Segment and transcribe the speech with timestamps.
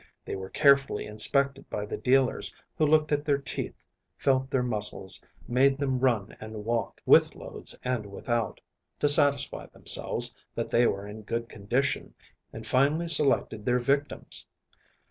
[0.25, 3.85] They were carefully inspected by the dealers, who looked at their teeth,
[4.17, 8.59] felt their muscles, made them run and walk with loads and without
[8.97, 12.15] to satisfy themselves that they were in good condition,
[12.51, 14.47] and finally selected their victims.